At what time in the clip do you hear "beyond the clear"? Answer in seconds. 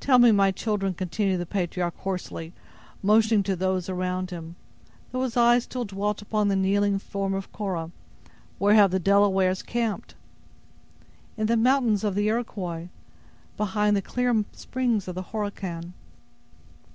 13.58-14.46